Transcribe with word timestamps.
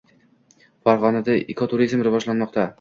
Farg‘onada 0.89 1.37
ekoturizm 1.57 2.05
rivojlanmoqda 2.11 2.69